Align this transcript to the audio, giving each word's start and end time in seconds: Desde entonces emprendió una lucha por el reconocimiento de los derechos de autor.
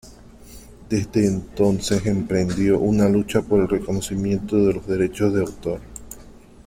Desde 0.89 1.27
entonces 1.27 2.07
emprendió 2.07 2.79
una 2.79 3.07
lucha 3.07 3.43
por 3.43 3.59
el 3.59 3.67
reconocimiento 3.67 4.57
de 4.57 4.73
los 4.73 4.87
derechos 4.87 5.31
de 5.31 5.41
autor. 5.41 5.79